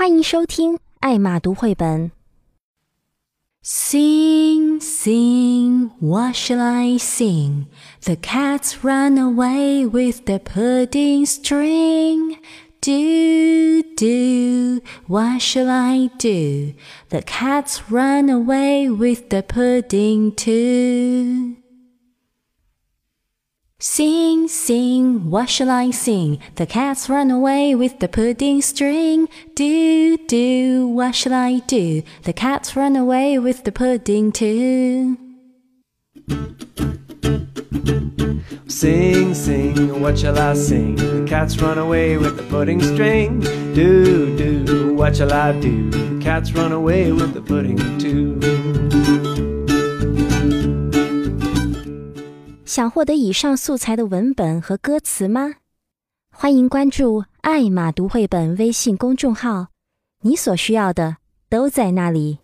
[0.00, 2.10] 欢迎收听艾玛读绘本。
[3.62, 7.66] Sing, sing, what shall I sing?
[8.06, 12.38] The cats run away with the pudding string.
[12.80, 16.72] Do, do, what shall I do?
[17.10, 21.56] The cats run away with the pudding too.
[23.87, 26.39] Sing, sing, what shall I sing?
[26.55, 29.29] The cats run away with the pudding string.
[29.53, 32.01] Do, do, what shall I do?
[32.23, 35.19] The cats run away with the pudding too.
[38.67, 40.95] Sing, sing, what shall I sing?
[40.95, 43.39] The cats run away with the pudding string.
[43.75, 45.91] Do, do, what shall I do?
[45.91, 48.24] The cats run away with the pudding too.
[52.65, 55.53] 想获得以上素材的文本和歌词吗？
[56.31, 59.67] 欢迎关注“爱马读绘本”微信公众号，
[60.21, 62.39] 你所需要的都在那里。